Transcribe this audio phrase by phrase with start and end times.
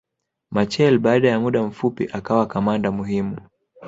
[0.51, 3.37] Machel baada ya muda mfupi akawa kamanda muhimu